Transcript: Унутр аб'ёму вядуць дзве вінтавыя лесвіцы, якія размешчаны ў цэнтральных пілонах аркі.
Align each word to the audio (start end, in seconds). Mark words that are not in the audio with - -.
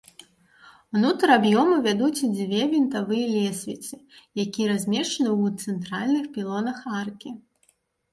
Унутр 0.99 1.29
аб'ёму 1.33 1.75
вядуць 1.87 2.27
дзве 2.37 2.61
вінтавыя 2.71 3.25
лесвіцы, 3.33 3.95
якія 4.45 4.67
размешчаны 4.73 5.29
ў 5.35 5.75
цэнтральных 5.75 6.25
пілонах 6.39 6.79
аркі. 7.03 7.29